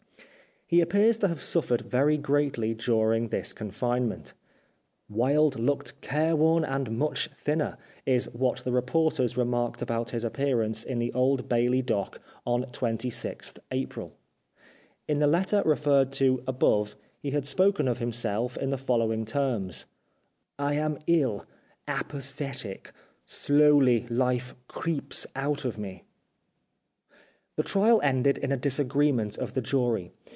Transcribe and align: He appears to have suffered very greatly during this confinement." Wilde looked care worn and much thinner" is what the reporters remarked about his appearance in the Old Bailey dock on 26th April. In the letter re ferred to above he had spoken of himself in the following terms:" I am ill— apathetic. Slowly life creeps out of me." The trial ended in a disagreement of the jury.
He 0.65 0.79
appears 0.79 1.19
to 1.19 1.27
have 1.27 1.41
suffered 1.41 1.81
very 1.81 2.15
greatly 2.17 2.73
during 2.73 3.27
this 3.27 3.51
confinement." 3.51 4.33
Wilde 5.09 5.59
looked 5.59 5.99
care 5.99 6.33
worn 6.33 6.63
and 6.63 6.97
much 6.97 7.27
thinner" 7.35 7.77
is 8.05 8.29
what 8.33 8.59
the 8.63 8.71
reporters 8.71 9.35
remarked 9.35 9.81
about 9.81 10.11
his 10.11 10.23
appearance 10.23 10.85
in 10.85 10.99
the 10.99 11.11
Old 11.11 11.49
Bailey 11.49 11.81
dock 11.81 12.21
on 12.47 12.63
26th 12.63 13.59
April. 13.69 14.15
In 15.09 15.19
the 15.19 15.27
letter 15.27 15.61
re 15.65 15.75
ferred 15.75 16.09
to 16.11 16.41
above 16.47 16.95
he 17.19 17.31
had 17.31 17.45
spoken 17.45 17.89
of 17.89 17.97
himself 17.97 18.55
in 18.55 18.69
the 18.69 18.77
following 18.77 19.25
terms:" 19.25 19.87
I 20.71 20.75
am 20.75 20.99
ill— 21.05 21.45
apathetic. 22.01 22.93
Slowly 23.25 24.07
life 24.07 24.55
creeps 24.69 25.27
out 25.35 25.65
of 25.65 25.77
me." 25.77 26.05
The 27.57 27.63
trial 27.63 27.99
ended 28.03 28.37
in 28.37 28.53
a 28.53 28.57
disagreement 28.57 29.37
of 29.37 29.51
the 29.53 29.61
jury. 29.61 30.13